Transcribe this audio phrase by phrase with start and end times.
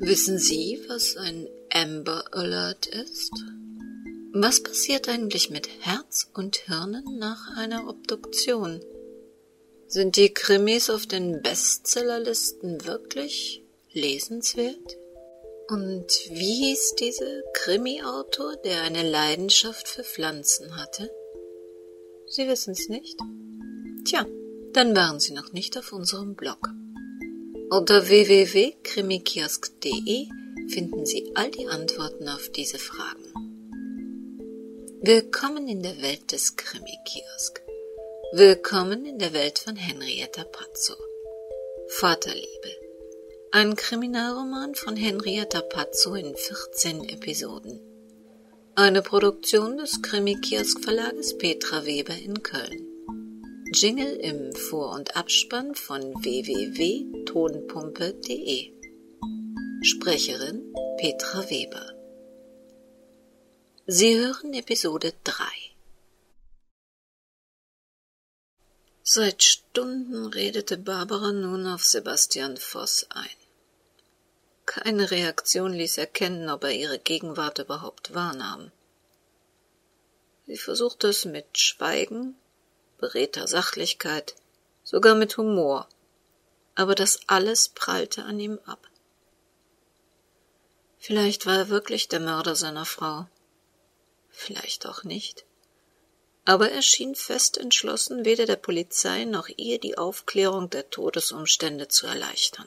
[0.00, 3.32] Wissen Sie, was ein Amber Alert ist?
[4.32, 8.80] Was passiert eigentlich mit Herz und Hirnen nach einer Obduktion?
[9.88, 14.96] Sind die Krimis auf den Bestsellerlisten wirklich lesenswert?
[15.68, 21.10] Und wie hieß dieser Krimi-Autor, der eine Leidenschaft für Pflanzen hatte?
[22.28, 23.18] Sie wissen's nicht?
[24.04, 24.24] Tja,
[24.72, 26.70] dann waren Sie noch nicht auf unserem Blog.
[27.70, 30.28] Unter www.krimikiosk.de
[30.70, 33.30] finden Sie all die Antworten auf diese Fragen.
[35.02, 37.60] Willkommen in der Welt des Krimikiosk.
[38.32, 40.94] Willkommen in der Welt von Henrietta Pazzo.
[41.88, 42.70] Vaterliebe.
[43.50, 47.82] Ein Kriminalroman von Henrietta Pazzo in 14 Episoden.
[48.76, 52.87] Eine Produktion des Krimikiosk Verlages Petra Weber in Köln.
[53.72, 58.72] Jingle im Vor- und Abspann von www.tonpumpe.de.
[59.82, 61.92] Sprecherin Petra Weber.
[63.86, 65.44] Sie hören Episode 3.
[69.02, 73.28] Seit Stunden redete Barbara nun auf Sebastian Voss ein.
[74.64, 78.72] Keine Reaktion ließ erkennen, ob er ihre Gegenwart überhaupt wahrnahm.
[80.46, 82.34] Sie versuchte es mit Schweigen,
[82.98, 84.34] beredter Sachlichkeit,
[84.84, 85.88] sogar mit Humor,
[86.74, 88.88] aber das alles prallte an ihm ab.
[90.98, 93.26] Vielleicht war er wirklich der Mörder seiner Frau,
[94.30, 95.44] vielleicht auch nicht.
[96.44, 102.06] Aber er schien fest entschlossen, weder der Polizei noch ihr die Aufklärung der Todesumstände zu
[102.06, 102.66] erleichtern.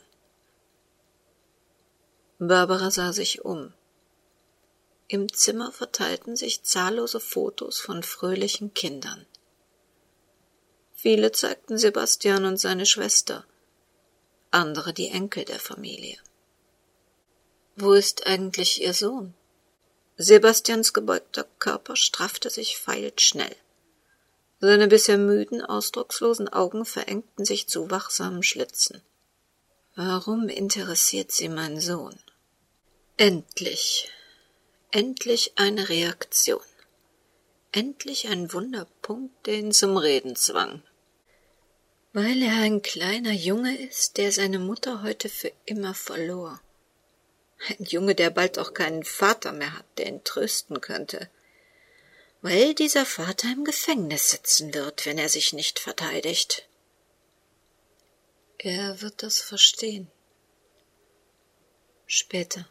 [2.38, 3.74] Barbara sah sich um.
[5.08, 9.26] Im Zimmer verteilten sich zahllose Fotos von fröhlichen Kindern.
[11.02, 13.44] Viele zeigten Sebastian und seine Schwester,
[14.52, 16.20] andere die Enkel der Familie.
[17.76, 19.34] Wo ist eigentlich ihr Sohn?
[20.18, 23.56] Sebastians gebeugter Körper straffte sich feilschnell.
[24.60, 29.02] Seine bisher müden, ausdruckslosen Augen verengten sich zu wachsamen Schlitzen.
[29.96, 32.20] Warum interessiert sie mein Sohn?
[33.18, 34.08] Endlich,
[34.92, 36.62] endlich eine Reaktion.
[37.72, 40.84] Endlich ein Wunderpunkt, der ihn zum Reden zwang
[42.14, 46.62] weil er ein kleiner Junge ist, der seine Mutter heute für immer verlor.
[47.68, 51.30] Ein Junge, der bald auch keinen Vater mehr hat, der ihn trösten könnte.
[52.42, 56.68] Weil dieser Vater im Gefängnis sitzen wird, wenn er sich nicht verteidigt.
[58.58, 60.10] Er wird das verstehen.
[62.08, 62.68] Später,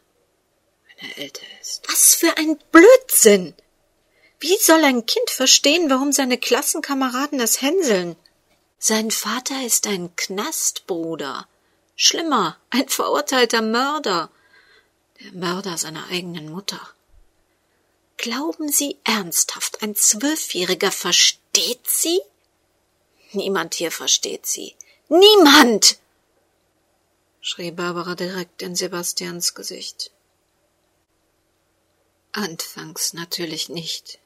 [0.87, 1.87] wenn er älter ist.
[1.87, 3.55] Was für ein Blödsinn!
[4.39, 8.15] Wie soll ein Kind verstehen, warum seine Klassenkameraden das hänseln?
[8.83, 11.47] Sein Vater ist ein Knastbruder.
[11.95, 14.31] Schlimmer, ein verurteilter Mörder.
[15.19, 16.81] Der Mörder seiner eigenen Mutter.
[18.17, 22.21] Glauben Sie ernsthaft, ein Zwölfjähriger versteht Sie?
[23.33, 24.75] Niemand hier versteht Sie.
[25.09, 25.99] Niemand!
[27.39, 30.09] schrie Barbara direkt in Sebastians Gesicht.
[32.31, 34.17] Anfangs natürlich nicht.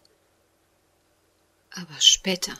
[1.71, 2.57] Aber später.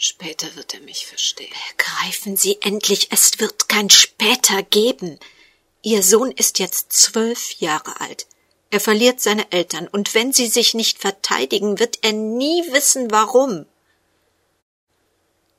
[0.00, 1.52] Später wird er mich verstehen.
[1.76, 5.18] Begreifen Sie endlich, es wird kein später geben.
[5.82, 8.28] Ihr Sohn ist jetzt zwölf Jahre alt.
[8.70, 13.66] Er verliert seine Eltern, und wenn sie sich nicht verteidigen, wird er nie wissen, warum.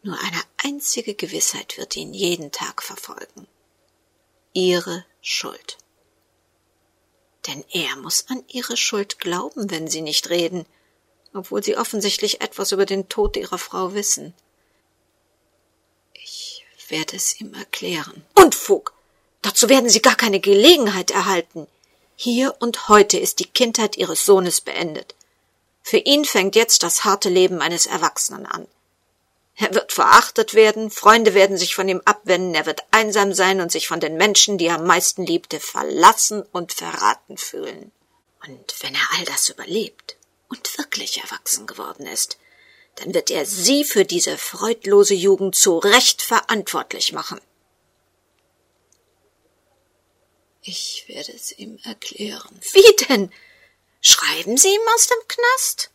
[0.03, 3.45] Nur eine einzige Gewissheit wird ihn jeden Tag verfolgen.
[4.53, 5.77] Ihre Schuld.
[7.45, 10.65] Denn er muss an ihre Schuld glauben, wenn sie nicht reden
[11.33, 14.33] obwohl sie offensichtlich etwas über den Tod ihrer Frau wissen.
[16.13, 18.25] Ich werde es ihm erklären.
[18.35, 18.93] Unfug!
[19.41, 21.67] Dazu werden Sie gar keine Gelegenheit erhalten.
[22.15, 25.15] Hier und heute ist die Kindheit Ihres Sohnes beendet.
[25.81, 28.67] Für ihn fängt jetzt das harte Leben eines Erwachsenen an.
[29.55, 33.71] Er wird verachtet werden, Freunde werden sich von ihm abwenden, er wird einsam sein und
[33.71, 37.91] sich von den Menschen, die er am meisten liebte, verlassen und verraten fühlen.
[38.45, 40.15] Und wenn er all das überlebt,
[40.49, 42.37] und wirklich erwachsen geworden ist,
[42.95, 47.39] dann wird er sie für diese freudlose Jugend zu Recht verantwortlich machen.
[50.61, 52.59] Ich werde es ihm erklären.
[52.73, 53.31] Wie denn?
[54.01, 55.91] Schreiben Sie ihm aus dem Knast?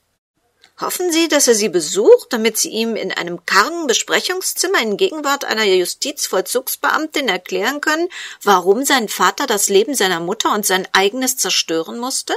[0.80, 5.44] Hoffen Sie, dass er Sie besucht, damit Sie ihm in einem kargen Besprechungszimmer in Gegenwart
[5.44, 8.08] einer Justizvollzugsbeamtin erklären können,
[8.42, 12.34] warum sein Vater das Leben seiner Mutter und sein eigenes zerstören musste?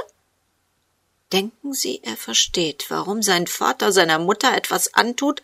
[1.32, 5.42] Denken Sie, er versteht, warum sein Vater seiner Mutter etwas antut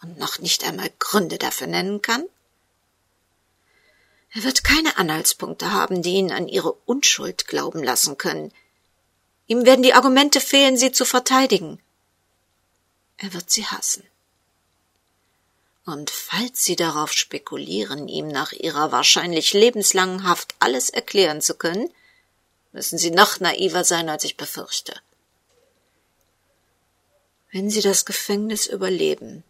[0.00, 2.24] und noch nicht einmal Gründe dafür nennen kann?
[4.34, 8.52] Er wird keine Anhaltspunkte haben, die ihn an ihre Unschuld glauben lassen können.
[9.46, 11.78] Ihm werden die Argumente fehlen, sie zu verteidigen.
[13.18, 14.04] Er wird sie hassen.
[15.84, 21.90] Und falls Sie darauf spekulieren, ihm nach Ihrer wahrscheinlich lebenslangen Haft alles erklären zu können,
[22.72, 24.94] müssen Sie noch naiver sein, als ich befürchte.
[27.52, 29.44] Wenn Sie das Gefängnis überleben,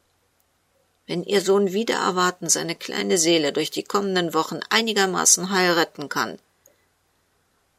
[1.07, 6.09] wenn Ihr Sohn wieder erwarten seine kleine Seele durch die kommenden Wochen einigermaßen heil retten
[6.09, 6.39] kann,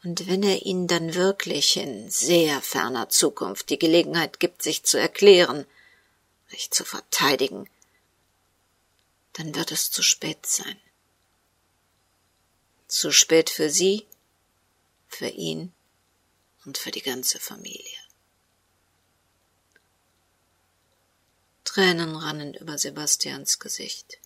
[0.03, 4.99] und wenn er Ihnen dann wirklich in sehr ferner Zukunft die Gelegenheit gibt, sich zu
[4.99, 5.65] erklären,
[6.49, 7.69] sich zu verteidigen,
[9.33, 10.77] dann wird es zu spät sein.
[12.87, 14.05] Zu spät für Sie,
[15.13, 15.73] für ihn
[16.65, 17.97] und für die ganze Familie.
[21.63, 24.19] Tränen rannen über Sebastians Gesicht.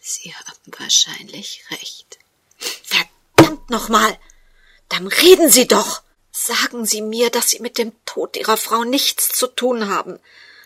[0.00, 2.18] Sie haben wahrscheinlich recht.
[2.56, 4.18] Verdammt nochmal!
[4.88, 6.02] Dann reden Sie doch!
[6.30, 10.20] Sagen Sie mir, dass Sie mit dem Tod Ihrer Frau nichts zu tun haben,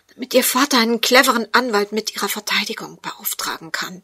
[0.08, 4.02] damit Ihr Vater einen cleveren Anwalt mit Ihrer Verteidigung beauftragen kann.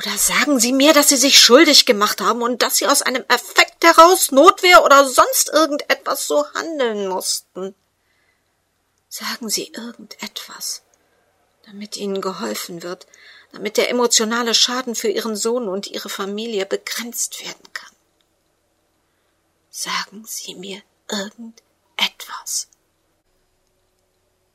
[0.00, 3.22] Oder sagen Sie mir, dass Sie sich schuldig gemacht haben und dass Sie aus einem
[3.28, 7.74] Effekt heraus Notwehr oder sonst irgendetwas so handeln mussten.
[9.10, 10.80] Sagen Sie irgendetwas,
[11.66, 13.06] damit Ihnen geholfen wird,
[13.52, 17.92] damit der emotionale Schaden für Ihren Sohn und Ihre Familie begrenzt werden kann.
[19.68, 20.80] Sagen Sie mir
[21.10, 22.68] irgendetwas.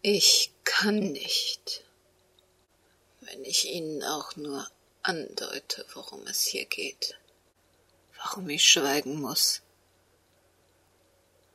[0.02, 1.84] Ich kann nicht,
[3.20, 4.68] wenn ich Ihnen auch nur
[5.08, 7.18] andeute, worum es hier geht,
[8.18, 9.62] warum ich schweigen muss,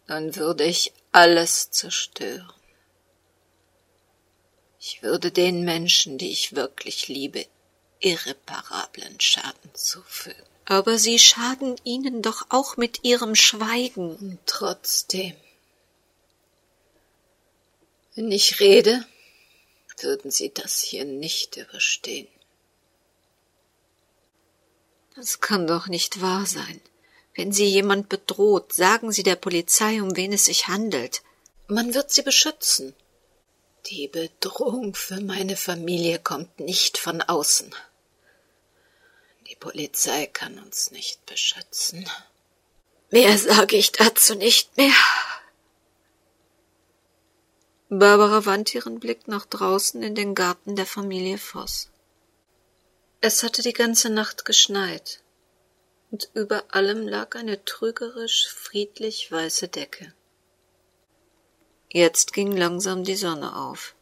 [0.06, 2.52] dann würde ich alles zerstören.
[4.78, 7.46] Ich würde den Menschen, die ich wirklich liebe,
[8.00, 10.42] irreparablen Schaden zufügen.
[10.64, 14.16] Aber Sie schaden ihnen doch auch mit Ihrem Schweigen.
[14.16, 15.36] Und trotzdem
[18.20, 19.06] wenn ich rede,
[20.00, 22.28] würden Sie das hier nicht überstehen.
[25.20, 26.80] Das kann doch nicht wahr sein.
[27.34, 31.20] Wenn Sie jemand bedroht, sagen Sie der Polizei, um wen es sich handelt.
[31.68, 32.94] Man wird Sie beschützen.
[33.84, 37.74] Die Bedrohung für meine Familie kommt nicht von außen.
[39.50, 42.08] Die Polizei kann uns nicht beschützen.
[43.10, 44.94] Mehr sage ich dazu nicht mehr.
[47.90, 51.90] Barbara wandte ihren Blick nach draußen in den Garten der Familie Voss.
[53.22, 55.22] Es hatte die ganze Nacht geschneit,
[56.10, 60.14] und über allem lag eine trügerisch friedlich weiße Decke.
[61.90, 63.94] Jetzt ging langsam die Sonne auf.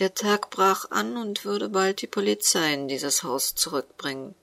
[0.00, 4.34] Der Tag brach an und würde bald die Polizei in dieses Haus zurückbringen.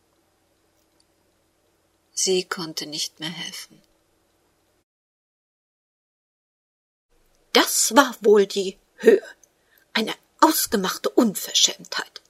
[2.14, 3.82] Sie konnte nicht mehr helfen.
[7.52, 9.22] Das war wohl die Höhe.
[9.92, 12.23] Eine ausgemachte Unverschämtheit.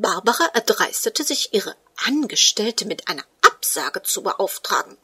[0.00, 4.96] Barbara erdreistete sich, ihre Angestellte mit einer Absage zu beauftragen.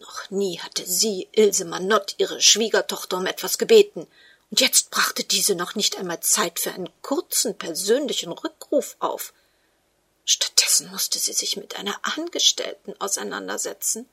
[0.00, 4.06] Noch nie hatte sie, Ilse Manott, ihre Schwiegertochter um etwas gebeten,
[4.50, 9.34] und jetzt brachte diese noch nicht einmal Zeit für einen kurzen persönlichen Rückruf auf.
[10.24, 14.08] Stattdessen musste sie sich mit einer Angestellten auseinandersetzen.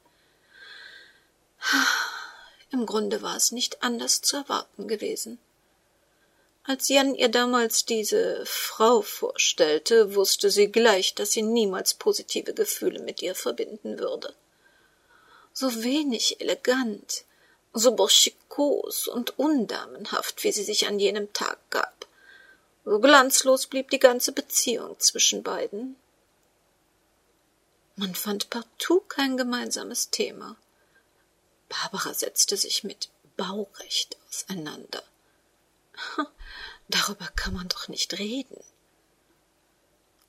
[2.72, 5.40] Im Grunde war es nicht anders zu erwarten gewesen.
[6.64, 13.00] Als Jan ihr damals diese Frau vorstellte, wusste sie gleich, dass sie niemals positive Gefühle
[13.00, 14.36] mit ihr verbinden würde.
[15.54, 17.26] So wenig elegant,
[17.74, 22.06] so burschikos und undamenhaft, wie sie sich an jenem Tag gab.
[22.86, 25.96] So glanzlos blieb die ganze Beziehung zwischen beiden.
[27.96, 30.56] Man fand partout kein gemeinsames Thema.
[31.70, 35.04] Barbara setzte sich mit Baurecht auseinander.
[36.88, 38.58] Darüber kann man doch nicht reden.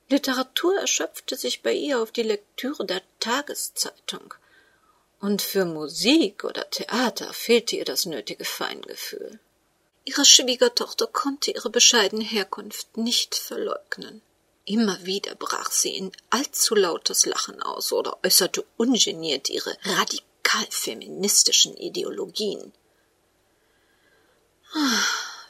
[0.08, 4.34] Literatur erschöpfte sich bei ihr auf die Lektüre der Tageszeitung,
[5.20, 9.38] und für Musik oder Theater fehlte ihr das nötige Feingefühl.
[10.04, 14.20] Ihre Schwiegertochter konnte ihre bescheidene Herkunft nicht verleugnen.
[14.64, 21.76] Immer wieder brach sie in allzu lautes Lachen aus oder äußerte ungeniert ihre radikal feministischen
[21.76, 22.72] Ideologien.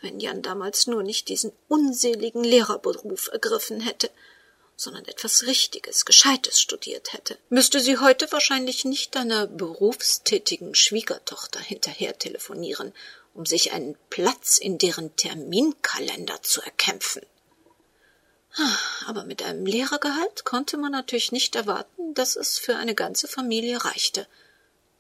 [0.03, 4.11] Ah, wenn Jan damals nur nicht diesen unseligen Lehrerberuf ergriffen hätte,
[4.77, 12.19] sondern etwas Richtiges, Gescheites studiert hätte, müsste sie heute wahrscheinlich nicht einer berufstätigen Schwiegertochter hinterher
[12.19, 12.93] telefonieren,
[13.35, 17.23] um sich einen Platz in deren Terminkalender zu erkämpfen.
[19.07, 23.83] Aber mit einem Lehrergehalt konnte man natürlich nicht erwarten, dass es für eine ganze Familie
[23.83, 24.27] reichte,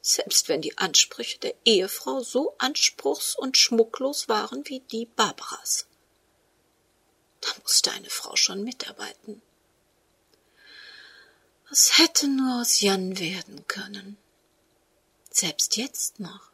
[0.03, 5.87] selbst wenn die Ansprüche der Ehefrau so anspruchs- und schmucklos waren wie die Barbaras.
[7.41, 9.41] Da musste eine Frau schon mitarbeiten.
[11.71, 14.19] Was hätte nur aus Jan werden können?
[15.31, 16.51] Selbst jetzt noch.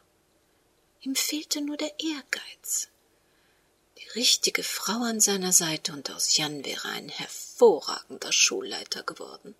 [1.01, 2.87] Ihm fehlte nur der Ehrgeiz
[4.15, 9.55] richtige Frau an seiner Seite und aus Jan wäre ein hervorragender Schulleiter geworden.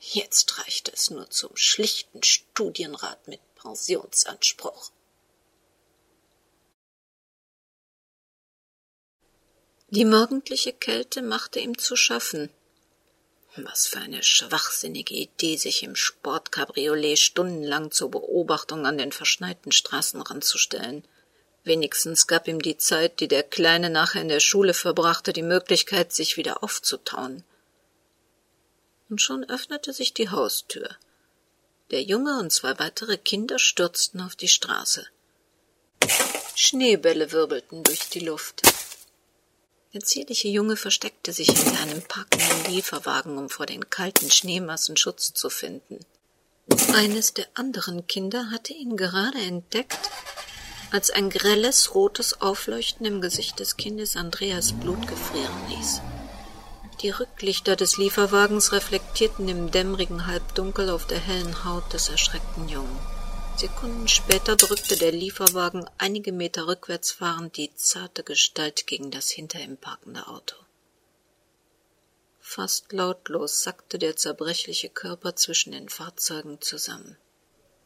[0.00, 4.90] Jetzt reichte es nur zum schlichten Studienrat mit Pensionsanspruch.
[9.90, 12.50] Die morgendliche Kälte machte ihm zu schaffen.
[13.56, 20.44] Was für eine schwachsinnige Idee, sich im Sportcabriolet stundenlang zur Beobachtung an den verschneiten Straßenrand
[20.44, 21.04] zu stellen.
[21.64, 26.12] Wenigstens gab ihm die Zeit, die der Kleine nachher in der Schule verbrachte, die Möglichkeit,
[26.12, 27.42] sich wieder aufzutauen.
[29.08, 30.96] Und schon öffnete sich die Haustür.
[31.90, 35.06] Der Junge und zwei weitere Kinder stürzten auf die Straße.
[36.54, 38.62] Schneebälle wirbelten durch die Luft.
[39.94, 45.32] Der zierliche Junge versteckte sich hinter einem parkenden Lieferwagen, um vor den kalten Schneemassen Schutz
[45.32, 46.04] zu finden.
[46.92, 50.10] Eines der anderen Kinder hatte ihn gerade entdeckt
[50.90, 56.02] als ein grelles rotes Aufleuchten im Gesicht des Kindes Andreas Blut gefrieren ließ.
[57.00, 62.98] Die Rücklichter des Lieferwagens reflektierten im dämmerigen Halbdunkel auf der hellen Haut des erschreckten Jungen.
[63.56, 69.60] Sekunden später drückte der Lieferwagen einige Meter rückwärts fahrend die zarte Gestalt gegen das hinter
[69.60, 70.56] ihm parkende Auto.
[72.40, 77.16] Fast lautlos sackte der zerbrechliche Körper zwischen den Fahrzeugen zusammen.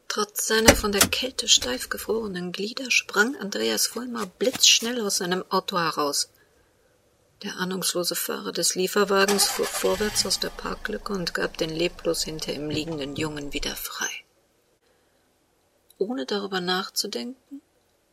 [0.07, 5.77] Trotz seiner von der Kälte steif gefrorenen Glieder sprang Andreas Vollmer blitzschnell aus seinem Auto
[5.77, 6.29] heraus.
[7.43, 12.53] Der ahnungslose Fahrer des Lieferwagens fuhr vorwärts aus der Parklücke und gab den leblos hinter
[12.53, 14.09] ihm liegenden Jungen wieder frei.
[15.97, 17.61] Ohne darüber nachzudenken,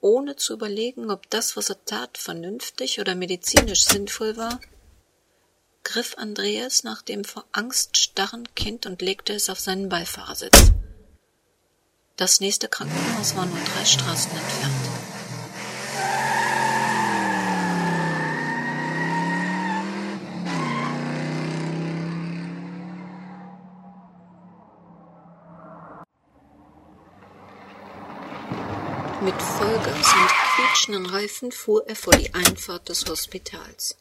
[0.01, 4.61] ohne zu überlegen, ob das, was er tat, vernünftig oder medizinisch sinnvoll war,
[5.85, 10.73] griff Andreas nach dem vor Angst starren Kind und legte es auf seinen Beifahrersitz.
[12.17, 14.90] Das nächste Krankenhaus war nur drei Straßen entfernt.
[29.23, 33.97] Mit Vollgas und quietschenden Reifen fuhr er vor die Einfahrt des Hospitals.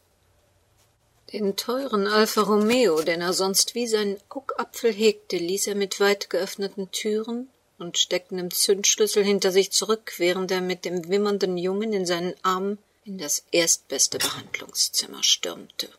[1.30, 6.30] Den teuren Alfa Romeo, den er sonst wie seinen Augapfel hegte, ließ er mit weit
[6.30, 11.92] geöffneten Türen und steckten im Zündschlüssel hinter sich zurück, während er mit dem wimmernden Jungen
[11.92, 15.90] in seinen Armen in das erstbeste Behandlungszimmer stürmte.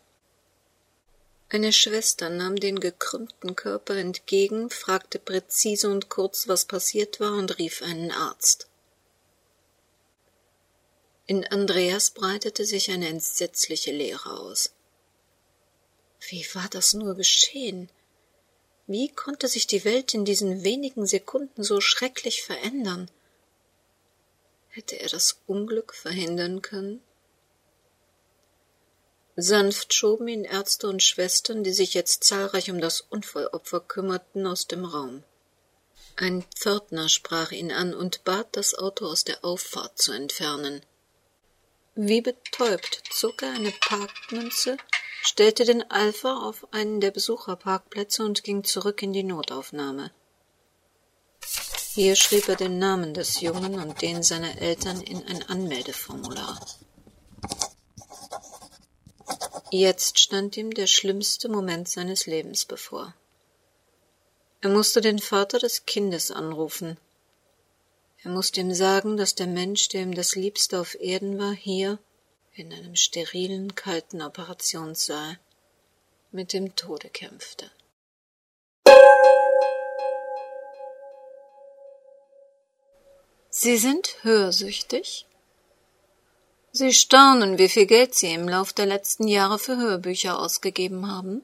[1.49, 7.59] Eine Schwester nahm den gekrümmten Körper entgegen, fragte präzise und kurz, was passiert war, und
[7.59, 8.67] rief einen Arzt.
[11.27, 14.73] In Andreas breitete sich eine entsetzliche Leere aus.
[16.29, 17.89] Wie war das nur geschehen?
[18.87, 23.09] Wie konnte sich die Welt in diesen wenigen Sekunden so schrecklich verändern?
[24.69, 27.01] Hätte er das Unglück verhindern können?
[29.37, 34.67] Sanft schoben ihn Ärzte und Schwestern, die sich jetzt zahlreich um das Unfallopfer kümmerten, aus
[34.67, 35.23] dem Raum.
[36.17, 40.81] Ein Pförtner sprach ihn an und bat, das Auto aus der Auffahrt zu entfernen.
[41.95, 44.77] Wie betäubt zog er eine Parkmünze
[45.23, 50.11] stellte den Alpha auf einen der Besucherparkplätze und ging zurück in die Notaufnahme.
[51.93, 56.59] Hier schrieb er den Namen des Jungen und den seiner Eltern in ein Anmeldeformular.
[59.69, 63.13] Jetzt stand ihm der schlimmste Moment seines Lebens bevor.
[64.61, 66.97] Er musste den Vater des Kindes anrufen.
[68.23, 71.97] Er musste ihm sagen, dass der Mensch, der ihm das Liebste auf Erden war, hier
[72.53, 75.39] in einem sterilen, kalten Operationssaal
[76.31, 77.71] mit dem Tode kämpfte.
[83.49, 85.25] Sie sind hörsüchtig?
[86.71, 91.41] Sie staunen, wie viel Geld Sie im Lauf der letzten Jahre für Hörbücher ausgegeben haben?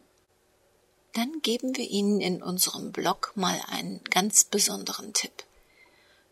[1.13, 5.46] Dann geben wir Ihnen in unserem Blog mal einen ganz besonderen Tipp.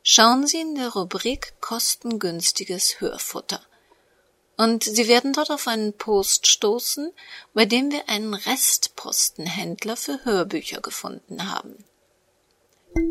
[0.08, 3.60] Schauen Sie in der Rubrik Kostengünstiges Hörfutter–
[4.58, 7.12] und Sie werden dort auf einen Post stoßen,
[7.54, 11.76] bei dem wir einen Restpostenhändler für Hörbücher gefunden haben.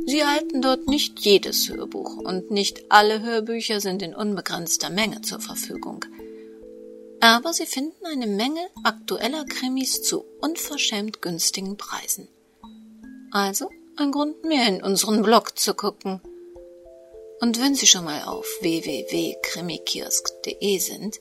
[0.06, 5.40] Sie erhalten dort nicht jedes Hörbuch und nicht alle Hörbücher sind in unbegrenzter Menge zur
[5.40, 6.06] Verfügung.
[7.20, 12.28] Aber Sie finden eine Menge aktueller Krimis zu unverschämt günstigen Preisen.
[13.30, 16.20] Also ein Grund mehr in unseren Blog zu gucken.
[17.40, 21.20] Und wenn Sie schon mal auf www.krimikiosk.de sind,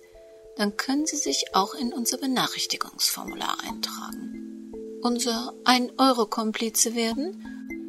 [0.56, 4.72] dann können Sie sich auch in unser Benachrichtigungsformular eintragen.
[5.02, 7.44] Unser 1-Euro-Komplize werden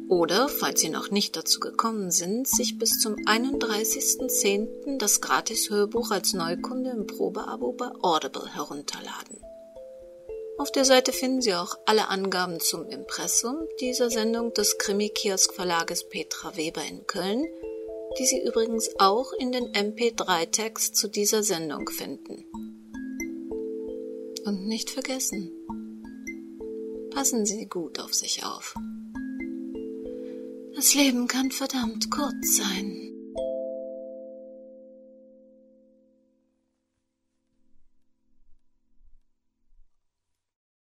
[0.09, 4.99] oder, falls Sie noch nicht dazu gekommen sind, sich bis zum 31.10.
[4.99, 9.39] das Gratis-Hörbuch als Neukunde im Probeabo bei Audible herunterladen.
[10.57, 16.55] Auf der Seite finden Sie auch alle Angaben zum Impressum dieser Sendung des Krimi-Kiosk-Verlages Petra
[16.55, 17.45] Weber in Köln,
[18.17, 22.45] die Sie übrigens auch in den MP3-Text zu dieser Sendung finden.
[24.45, 25.51] Und nicht vergessen,
[27.11, 28.75] passen Sie gut auf sich auf.
[30.75, 33.04] Das Leben kann verdammt kurz sein.